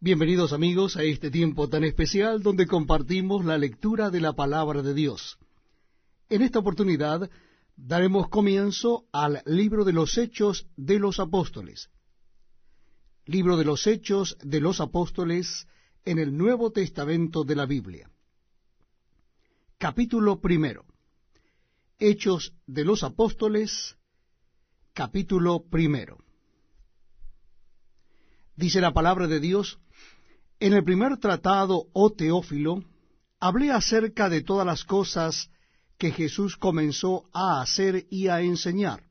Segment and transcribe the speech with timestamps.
[0.00, 4.94] Bienvenidos amigos a este tiempo tan especial donde compartimos la lectura de la palabra de
[4.94, 5.40] Dios.
[6.28, 7.28] En esta oportunidad
[7.74, 11.90] daremos comienzo al libro de los Hechos de los Apóstoles.
[13.26, 15.66] Libro de los Hechos de los Apóstoles
[16.04, 18.08] en el Nuevo Testamento de la Biblia.
[19.78, 20.84] Capítulo primero.
[21.98, 23.96] Hechos de los Apóstoles,
[24.92, 26.18] capítulo primero.
[28.54, 29.78] Dice la palabra de Dios,
[30.60, 32.84] en el primer tratado, oh Teófilo,
[33.38, 35.50] hablé acerca de todas las cosas
[35.98, 39.04] que Jesús comenzó a hacer y a enseñar,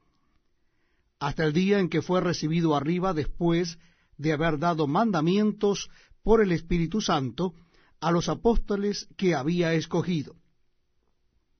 [1.19, 3.77] hasta el día en que fue recibido arriba después
[4.17, 5.89] de haber dado mandamientos
[6.23, 7.53] por el Espíritu Santo
[7.99, 10.35] a los apóstoles que había escogido,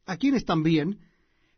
[0.06, 1.00] a quienes también,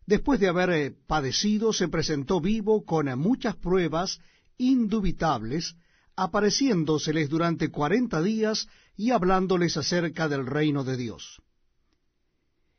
[0.06, 4.20] después de haber eh, padecido, se presentó vivo con muchas pruebas
[4.58, 5.76] indubitables,
[6.23, 11.42] apareciéndoseles durante cuarenta días y hablándoles acerca del reino de Dios.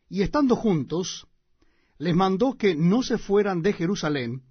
[0.08, 1.26] Y estando juntos,
[1.98, 4.42] les mandó que no se fueran de Jerusalén,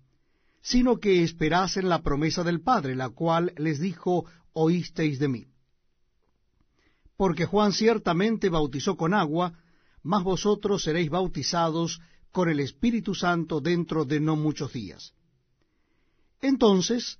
[0.61, 5.45] sino que esperasen la promesa del Padre, la cual les dijo, oísteis de mí.
[7.15, 9.53] Porque Juan ciertamente bautizó con agua,
[10.01, 12.01] mas vosotros seréis bautizados
[12.31, 15.13] con el Espíritu Santo dentro de no muchos días.
[16.41, 17.19] Entonces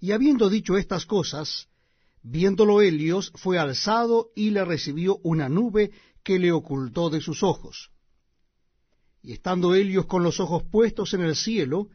[0.00, 1.68] Y habiendo dicho estas cosas,
[2.22, 5.92] viéndolo Helios, fue alzado y le recibió una nube
[6.24, 7.90] que le ocultó de sus ojos.
[9.22, 11.88] Y estando Helios con los ojos puestos en el cielo,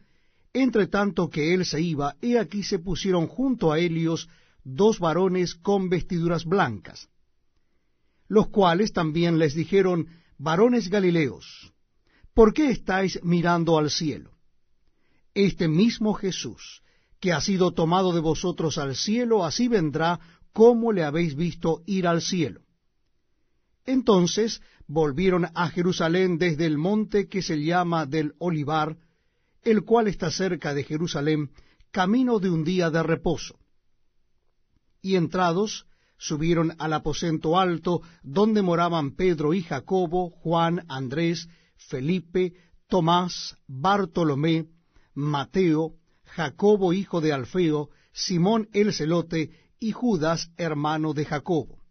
[0.52, 4.28] entre tanto que él se iba, he aquí se pusieron junto a Helios
[4.62, 7.08] dos varones con vestiduras blancas,
[8.28, 11.72] los cuales también les dijeron, varones Galileos,
[12.34, 14.32] ¿por qué estáis mirando al cielo?
[15.34, 16.82] Este mismo Jesús,
[17.26, 20.20] que ha sido tomado de vosotros al cielo, así vendrá
[20.52, 22.60] como le habéis visto ir al cielo.
[23.84, 28.96] Entonces volvieron a Jerusalén desde el monte que se llama del Olivar,
[29.62, 31.50] el cual está cerca de Jerusalén,
[31.90, 33.58] camino de un día de reposo.
[35.02, 35.88] Y entrados,
[36.18, 42.52] subieron al aposento alto, donde moraban Pedro y Jacobo, Juan, Andrés, Felipe,
[42.86, 44.68] Tomás, Bartolomé,
[45.12, 51.82] Mateo, Jacobo hijo de Alfeo, Simón el celote y Judas hermano de Jacobo.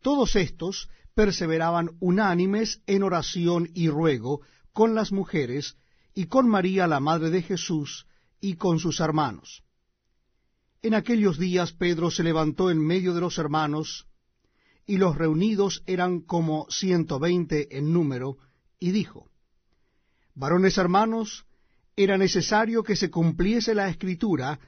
[0.00, 4.40] Todos estos perseveraban unánimes en oración y ruego
[4.72, 5.76] con las mujeres
[6.14, 8.06] y con María la madre de Jesús
[8.40, 9.64] y con sus hermanos.
[10.80, 14.06] En aquellos días Pedro se levantó en medio de los hermanos,
[14.86, 18.38] y los reunidos eran como ciento veinte en número,
[18.78, 19.28] y dijo,
[20.34, 21.46] Varones hermanos,
[21.98, 24.60] era necesario que se cumpliese la escritura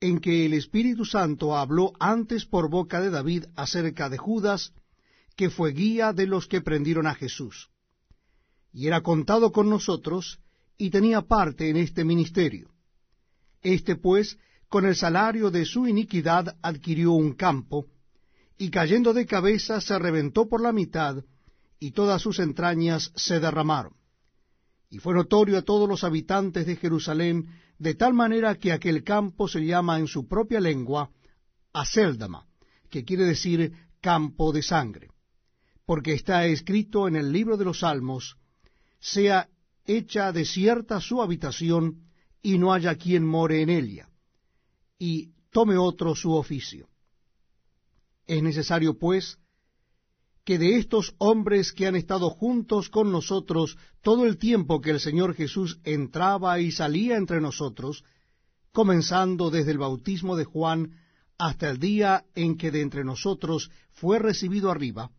[0.00, 4.72] en que el Espíritu Santo habló antes por boca de David acerca de Judas,
[5.36, 7.68] que fue guía de los que prendieron a Jesús.
[8.72, 10.40] Y era contado con nosotros
[10.78, 12.70] y tenía parte en este ministerio.
[13.60, 14.38] Este pues,
[14.70, 17.84] con el salario de su iniquidad, adquirió un campo,
[18.56, 21.22] y cayendo de cabeza se reventó por la mitad,
[21.78, 23.98] y todas sus entrañas se derramaron
[24.90, 27.46] y fue notorio a todos los habitantes de Jerusalén,
[27.78, 31.10] de tal manera que aquel campo se llama en su propia lengua
[31.72, 32.46] Aseldama,
[32.90, 35.10] que quiere decir campo de sangre,
[35.84, 38.36] porque está escrito en el libro de los Salmos,
[38.98, 39.48] sea
[39.84, 42.08] hecha desierta su habitación,
[42.40, 44.08] y no haya quien more en ella,
[44.98, 46.88] y tome otro su oficio.
[48.26, 49.38] Es necesario, pues,
[50.48, 54.98] que de estos hombres que han estado juntos con nosotros todo el tiempo que el
[54.98, 58.02] Señor Jesús entraba y salía entre nosotros,
[58.72, 60.96] comenzando desde el bautismo de Juan
[61.36, 65.10] hasta el día en que de entre nosotros fue recibido arriba,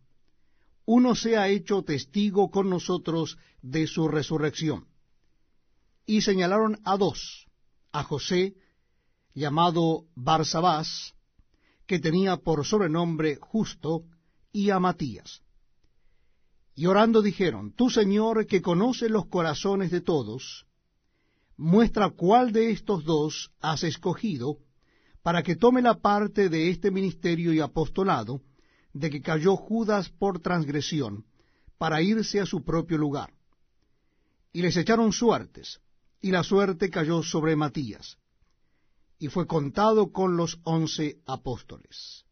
[0.84, 4.88] uno sea hecho testigo con nosotros de su resurrección.
[6.06, 7.46] Y señalaron a dos,
[7.92, 8.56] a José,
[9.32, 11.14] llamado Barsabás,
[11.86, 14.06] que tenía por sobrenombre justo,
[14.52, 15.42] y a Matías.
[16.74, 20.66] Y orando dijeron, Tú, Señor, que conoces los corazones de todos,
[21.56, 24.58] muestra cuál de estos dos has escogido
[25.22, 28.40] para que tome la parte de este ministerio y apostolado,
[28.92, 31.26] de que cayó Judas por transgresión,
[31.78, 33.32] para irse a su propio lugar.
[34.52, 35.80] Y les echaron suertes,
[36.20, 38.16] y la suerte cayó sobre Matías,
[39.18, 42.24] y fue contado con los once apóstoles.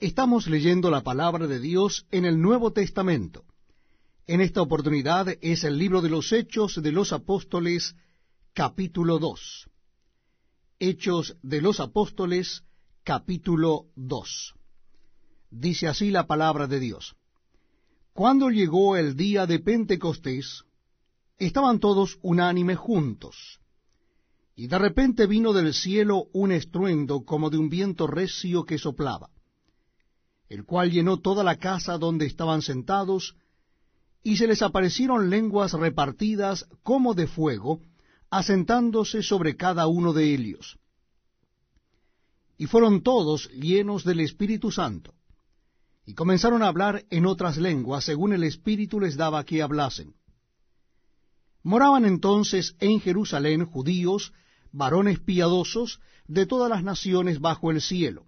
[0.00, 3.44] Estamos leyendo la palabra de Dios en el Nuevo Testamento.
[4.26, 7.94] En esta oportunidad es el libro de los Hechos de los Apóstoles,
[8.54, 9.70] capítulo 2.
[10.80, 12.64] Hechos de los Apóstoles,
[13.04, 14.54] capítulo 2.
[15.50, 17.14] Dice así la palabra de Dios.
[18.12, 20.64] Cuando llegó el día de Pentecostés,
[21.38, 23.60] estaban todos unánimes juntos.
[24.56, 29.30] Y de repente vino del cielo un estruendo como de un viento recio que soplaba,
[30.48, 33.36] el cual llenó toda la casa donde estaban sentados,
[34.22, 37.80] y se les aparecieron lenguas repartidas como de fuego,
[38.30, 40.78] asentándose sobre cada uno de ellos.
[42.56, 45.14] Y fueron todos llenos del Espíritu Santo,
[46.06, 50.14] y comenzaron a hablar en otras lenguas, según el Espíritu les daba que hablasen.
[51.62, 54.32] Moraban entonces en Jerusalén judíos,
[54.70, 58.26] varones piadosos de todas las naciones bajo el cielo.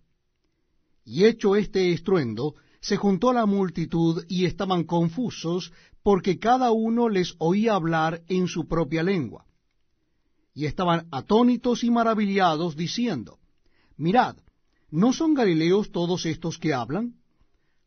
[1.06, 5.73] Y hecho este estruendo, se juntó la multitud y estaban confusos,
[6.03, 9.47] porque cada uno les oía hablar en su propia lengua.
[10.53, 13.38] Y estaban atónitos y maravillados, diciendo,
[13.97, 14.37] Mirad,
[14.91, 17.14] ¿no son galileos todos estos que hablan?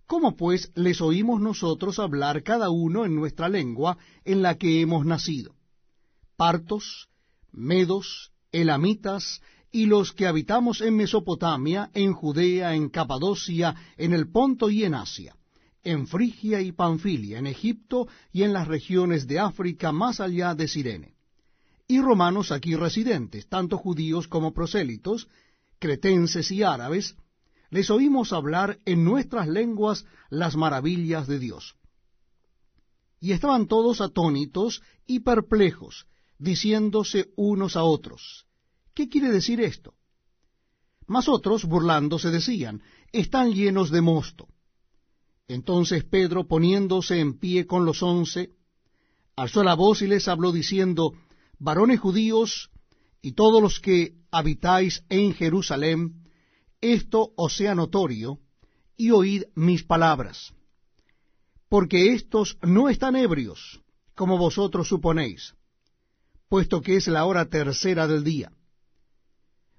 [0.08, 5.06] ¿Cómo pues les oímos nosotros hablar cada uno en nuestra lengua en la que hemos
[5.06, 5.56] nacido?
[6.38, 7.10] Partos,
[7.52, 14.70] medos, elamitas, y los que habitamos en Mesopotamia, en Judea, en Capadocia, en el Ponto
[14.70, 15.36] y en Asia,
[15.84, 20.68] en Frigia y Panfilia, en Egipto y en las regiones de África más allá de
[20.68, 21.16] Sirene.
[21.88, 25.28] Y romanos aquí residentes, tanto judíos como prosélitos,
[25.80, 27.16] cretenses y árabes,
[27.70, 31.76] les oímos hablar en nuestras lenguas las maravillas de Dios.
[33.20, 36.08] Y estaban todos atónitos y perplejos,
[36.38, 38.46] diciéndose unos a otros,
[39.00, 39.94] ¿qué quiere decir esto?
[41.08, 44.50] Mas otros, burlándose, decían, están llenos de mosto.
[45.48, 48.50] Entonces Pedro, poniéndose en pie con los once,
[49.38, 51.14] alzó la voz y les habló diciendo,
[51.60, 52.72] varones judíos
[53.22, 56.26] y todos los que habitáis en Jerusalén,
[56.82, 58.40] esto os sea notorio,
[58.98, 60.54] y oíd mis palabras.
[61.70, 63.80] Porque éstos no están ebrios,
[64.14, 65.56] como vosotros suponéis,
[66.50, 68.52] puesto que es la hora tercera del día.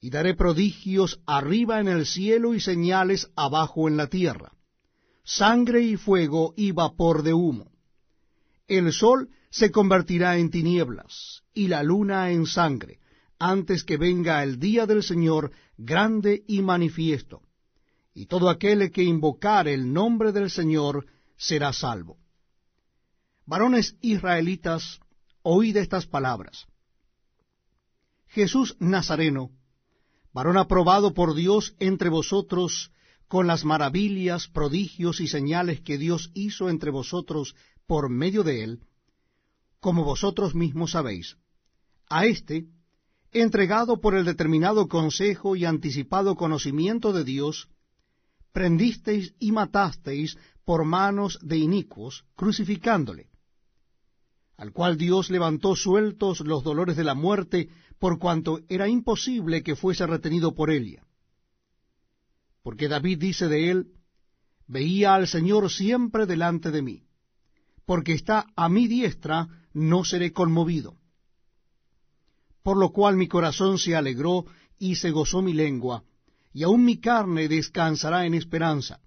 [0.00, 4.52] Y daré prodigios arriba en el cielo y señales abajo en la tierra,
[5.24, 7.72] sangre y fuego y vapor de humo.
[8.68, 13.00] El sol se convertirá en tinieblas y la luna en sangre,
[13.38, 17.42] antes que venga el día del Señor grande y manifiesto,
[18.14, 22.18] y todo aquel que invocar el nombre del Señor será salvo.
[23.46, 25.00] Varones israelitas,
[25.42, 26.66] oíd estas palabras.
[28.26, 29.52] Jesús Nazareno,
[30.32, 32.92] varón aprobado por Dios entre vosotros,
[33.28, 37.54] con las maravillas, prodigios y señales que Dios hizo entre vosotros
[37.86, 38.80] por medio de él,
[39.80, 41.36] como vosotros mismos sabéis.
[42.08, 42.66] A éste,
[43.32, 47.68] entregado por el determinado consejo y anticipado conocimiento de Dios,
[48.52, 53.28] prendisteis y matasteis por manos de inicuos, crucificándole,
[54.56, 57.68] al cual Dios levantó sueltos los dolores de la muerte,
[57.98, 61.02] por cuanto era imposible que fuese retenido por ella.
[62.62, 63.86] Porque David dice de él,
[64.66, 67.02] veía al Señor siempre delante de mí,
[67.86, 70.98] porque está a mi diestra, no seré conmovido
[72.68, 74.44] por lo cual mi corazón se alegró
[74.78, 76.04] y se gozó mi lengua,
[76.52, 79.00] y aun mi carne descansará en esperanza,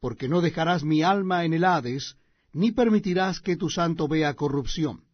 [0.00, 2.16] porque no dejarás mi alma en el Hades,
[2.54, 5.04] ni permitirás que tu santo vea corrupción.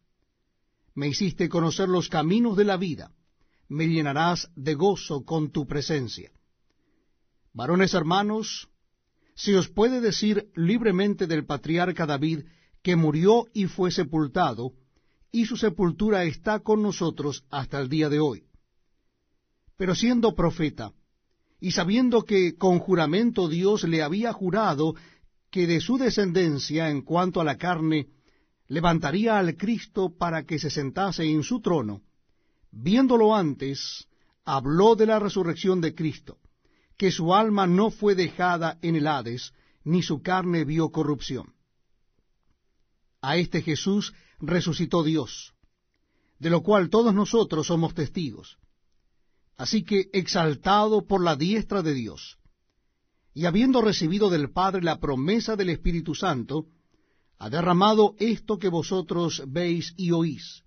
[0.97, 3.11] Me hiciste conocer los caminos de la vida,
[3.69, 6.31] me llenarás de gozo con tu presencia.
[7.53, 8.67] Varones hermanos,
[9.35, 12.45] se os puede decir libremente del patriarca David,
[12.81, 14.71] que murió y fue sepultado,
[15.31, 18.45] y su sepultura está con nosotros hasta el día de hoy.
[19.77, 20.93] Pero siendo profeta,
[21.59, 24.95] y sabiendo que con juramento Dios le había jurado
[25.51, 28.16] que de su descendencia en cuanto a la carne
[28.67, 32.01] levantaría al Cristo para que se sentase en su trono,
[32.71, 34.07] viéndolo antes,
[34.43, 36.37] habló de la resurrección de Cristo,
[36.97, 41.53] que su alma no fue dejada en el Hades, ni su carne vio corrupción.
[43.21, 45.53] A este Jesús resucitó Dios,
[46.39, 48.57] de lo cual todos nosotros somos testigos.
[49.55, 52.37] Así que, exaltado por la diestra de Dios,
[53.33, 56.67] y habiendo recibido del Padre la promesa del Espíritu Santo,
[57.39, 60.63] ha derramado esto que vosotros veis y oís.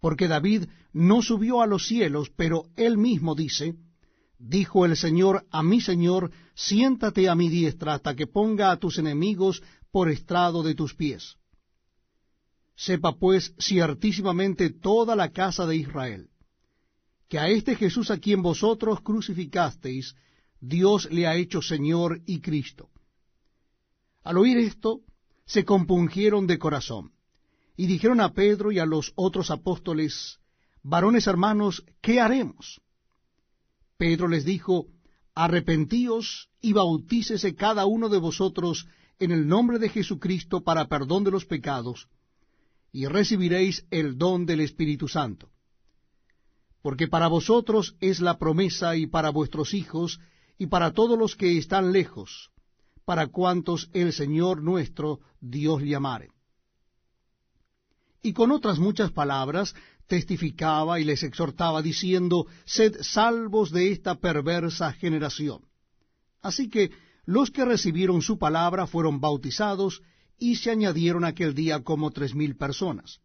[0.00, 3.76] Porque David no subió a los cielos, pero él mismo dice,
[4.38, 8.96] Dijo el Señor a mi Señor, siéntate a mi diestra hasta que ponga a tus
[8.96, 9.62] enemigos
[9.92, 11.36] por estrado de tus pies.
[12.74, 16.30] Sepa pues ciertísimamente toda la casa de Israel,
[17.28, 20.14] que a este Jesús a quien vosotros crucificasteis,
[20.58, 22.88] Dios le ha hecho Señor y Cristo.
[24.24, 25.02] Al oír esto,
[25.50, 27.10] se compungieron de corazón,
[27.76, 30.38] y dijeron a Pedro y a los otros apóstoles,
[30.84, 32.80] varones hermanos, ¿qué haremos?
[33.96, 34.86] Pedro les dijo,
[35.34, 38.86] arrepentíos y bautícese cada uno de vosotros
[39.18, 42.06] en el nombre de Jesucristo para perdón de los pecados,
[42.92, 45.50] y recibiréis el don del Espíritu Santo.
[46.80, 50.20] Porque para vosotros es la promesa y para vuestros hijos
[50.58, 52.52] y para todos los que están lejos,
[53.10, 56.28] para cuantos el Señor nuestro Dios llamare.
[58.22, 59.74] Y con otras muchas palabras
[60.06, 65.62] testificaba y les exhortaba diciendo, Sed salvos de esta perversa generación.
[66.40, 66.92] Así que
[67.24, 70.02] los que recibieron su palabra fueron bautizados
[70.38, 73.18] y se añadieron aquel día como tres mil personas.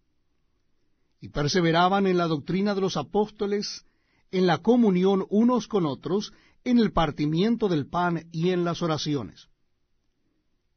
[1.21, 3.85] Y perseveraban en la doctrina de los apóstoles,
[4.31, 9.47] en la comunión unos con otros, en el partimiento del pan y en las oraciones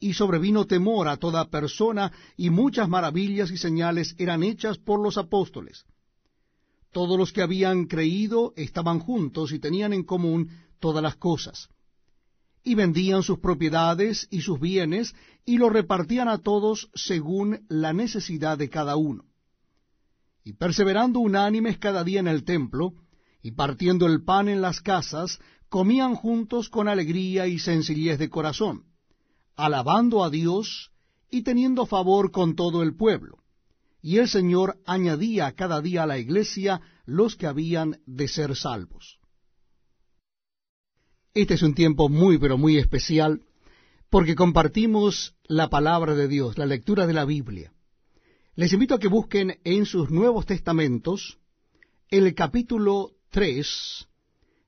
[0.01, 5.19] y sobrevino temor a toda persona, y muchas maravillas y señales eran hechas por los
[5.19, 5.85] apóstoles.
[6.93, 11.69] Todos los que habían creído estaban juntos y tenían en común todas las cosas.
[12.63, 15.15] Y vendían sus propiedades y sus bienes,
[15.45, 19.25] y los repartían a todos según la necesidad de cada uno.
[20.45, 22.95] Y perseverando unánimes cada día en el templo,
[23.43, 25.39] y partiendo el pan en las casas,
[25.69, 28.85] comían juntos con alegría y sencillez de corazón
[29.59, 30.93] alabando a Dios
[31.31, 33.39] y teniendo favor con todo el pueblo.
[34.01, 39.19] Y el Señor añadía cada día a la iglesia los que habían de ser salvos.
[41.35, 43.43] Este es un tiempo muy, pero muy especial,
[44.09, 47.73] porque compartimos la palabra de Dios, la lectura de la Biblia.
[48.55, 51.39] Les invito a que busquen en sus Nuevos Testamentos
[52.11, 54.09] el capítulo 3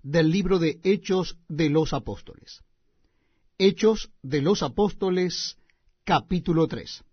[0.02, 2.64] del libro de Hechos de los Apóstoles.
[3.62, 5.58] Hechos de los Apóstoles,
[6.04, 7.04] capítulo 3.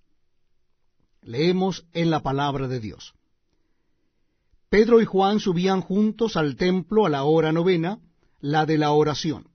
[1.24, 3.14] Leemos en la palabra de Dios.
[4.70, 8.00] Pedro y Juan subían juntos al templo a la hora novena,
[8.40, 9.50] la de la oración.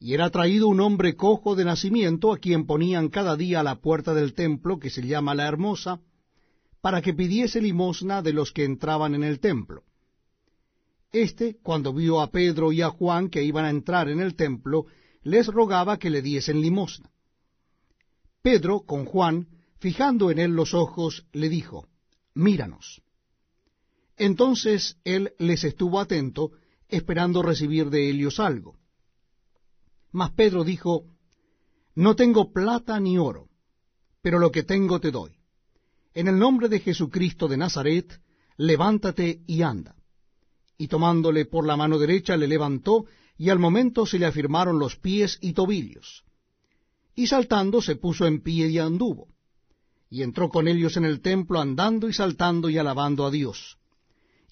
[0.00, 3.76] Y era traído un hombre cojo de nacimiento, a quien ponían cada día a la
[3.76, 6.00] puerta del templo, que se llama la Hermosa,
[6.80, 9.84] para que pidiese limosna de los que entraban en el templo.
[11.12, 14.86] Este, cuando vio a Pedro y a Juan que iban a entrar en el templo,
[15.22, 17.10] les rogaba que le diesen limosna.
[18.42, 19.48] Pedro, con Juan,
[19.78, 21.88] fijando en él los ojos, le dijo,
[22.34, 23.02] Míranos.
[24.16, 26.52] Entonces él les estuvo atento,
[26.88, 28.76] esperando recibir de ellos algo.
[30.12, 31.04] Mas Pedro dijo,
[31.94, 33.48] No tengo plata ni oro,
[34.22, 35.36] pero lo que tengo te doy.
[36.14, 38.20] En el nombre de Jesucristo de Nazaret,
[38.56, 39.94] levántate y anda.
[40.76, 43.06] Y tomándole por la mano derecha le levantó,
[43.38, 46.24] y al momento se le afirmaron los pies y tobillos.
[47.14, 49.28] Y saltando se puso en pie y anduvo,
[50.10, 53.78] y entró con ellos en el templo andando y saltando y alabando a Dios.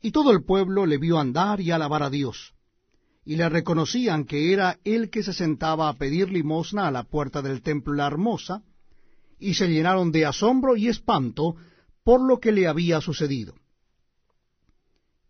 [0.00, 2.55] Y todo el pueblo le vio andar y alabar a Dios,
[3.25, 7.43] y le reconocían que era el que se sentaba a pedir limosna a la puerta
[7.43, 8.62] del templo la hermosa,
[9.38, 11.57] y se llenaron de asombro y espanto
[12.05, 13.55] por lo que le había sucedido.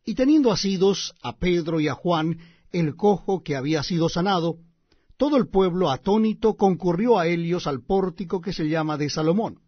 [0.05, 2.39] Y teniendo asidos a Pedro y a Juan,
[2.79, 4.59] el cojo que había sido sanado,
[5.17, 9.61] todo el pueblo atónito concurrió a ellos al pórtico que se llama de Salomón.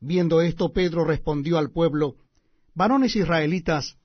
[0.00, 2.16] Viendo esto, Pedro respondió al pueblo,
[2.74, 3.96] Varones israelitas,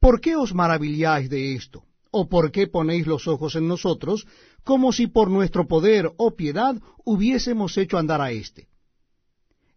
[0.00, 1.84] ¿por qué os maravilláis de esto?
[2.10, 4.26] ¿O por qué ponéis los ojos en nosotros,
[4.64, 8.68] como si por nuestro poder o piedad hubiésemos hecho andar a éste?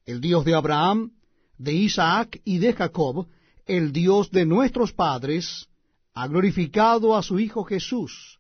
[0.05, 1.13] El Dios de Abraham,
[1.57, 3.27] de Isaac y de Jacob,
[3.65, 5.69] el Dios de nuestros padres,
[6.13, 8.39] ha glorificado a su Hijo Jesús,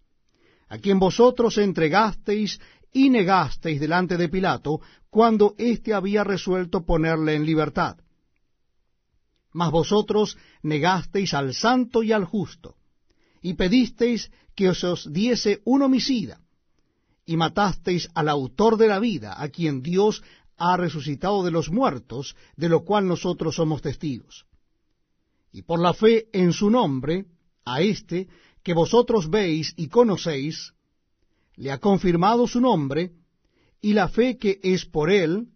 [0.69, 2.59] a quien vosotros entregasteis
[2.91, 7.97] y negasteis delante de Pilato, cuando éste había resuelto ponerle en libertad.
[9.51, 12.75] Mas vosotros negasteis al santo y al justo,
[13.41, 16.39] y pedisteis que os, diese un homicida,
[17.25, 20.23] y matasteis al autor de la vida, a quien Dios
[20.57, 24.45] ha resucitado de los muertos, de lo cual nosotros somos testigos.
[25.51, 27.25] Y por la fe en su nombre,
[27.65, 28.27] a éste
[28.63, 30.73] que vosotros veis y conocéis,
[31.55, 33.11] le ha confirmado su nombre,
[33.81, 35.47] y la fe que es por él,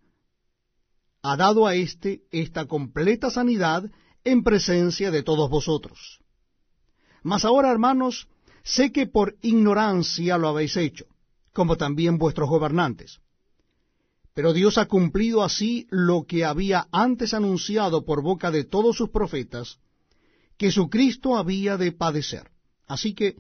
[1.22, 3.90] ha dado a éste esta completa sanidad
[4.24, 6.20] en presencia de todos vosotros.
[7.24, 8.28] Mas ahora, hermanos,
[8.64, 11.06] sé que por ignorancia lo habéis hecho,
[11.54, 13.20] como también vuestros gobernantes.
[14.34, 19.10] Pero Dios ha cumplido así lo que había antes anunciado por boca de todos sus
[19.10, 19.80] profetas,
[20.58, 22.50] que su Cristo había de padecer.
[22.88, 23.36] Así que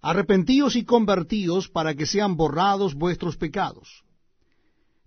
[0.00, 4.04] arrepentíos y convertíos para que sean borrados vuestros pecados,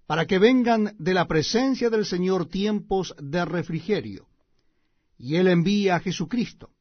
[0.07, 4.27] para que vengan de la presencia del Señor tiempos de refrigerio,
[5.17, 6.71] y Él envía a Jesucristo,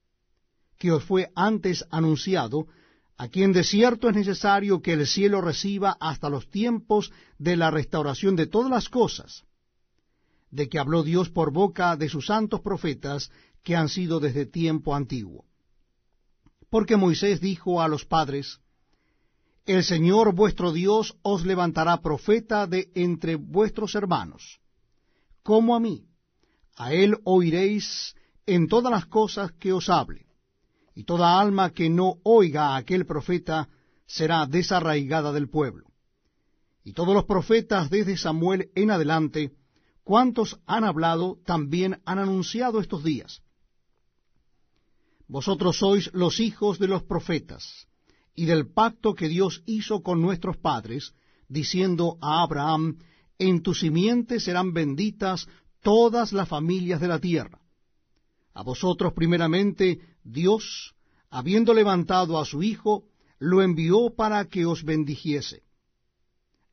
[0.79, 2.67] que os fue antes anunciado,
[3.19, 7.71] a quien de cierto es necesario que el cielo reciba hasta los tiempos de la
[7.71, 9.45] restauración de todas las cosas,
[10.51, 13.31] de que habló Dios por boca de sus santos profetas
[13.67, 15.45] que han sido desde tiempo antiguo.
[16.71, 18.61] Porque Moisés dijo a los padres,
[19.65, 24.61] El Señor vuestro Dios os levantará profeta de entre vuestros hermanos,
[25.43, 26.07] como a mí.
[26.77, 28.15] A él oiréis
[28.47, 30.27] en todas las cosas que os hable,
[30.95, 33.69] y toda alma que no oiga a aquel profeta
[34.07, 35.89] será desarraigada del pueblo.
[36.85, 39.51] Y todos los profetas desde Samuel en adelante,
[40.05, 43.43] cuantos han hablado, también han anunciado estos días.
[45.29, 47.89] Vosotros sois los hijos de los profetas,
[48.35, 51.15] y del pacto que Dios hizo con nuestros padres,
[51.49, 52.99] diciendo a Abraham,
[53.39, 55.49] en tu simiente serán benditas
[55.83, 57.61] todas las familias de la tierra.
[58.55, 60.95] A vosotros primeramente Dios,
[61.31, 63.05] habiendo levantado a su Hijo,
[63.39, 65.63] lo envió para que os bendijese,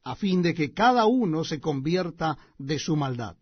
[0.03, 3.35] a fin de que cada uno se convierta de su maldad.